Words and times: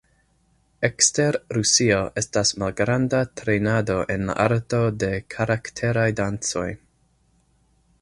Ekster 0.87 1.37
Rusio, 1.57 1.99
estas 2.23 2.55
malgranda 2.63 3.21
trejnado 3.43 4.01
en 4.17 4.27
la 4.31 4.39
arto 4.49 4.83
de 5.05 5.15
karakteraj 5.37 6.11
dancoj. 6.23 6.69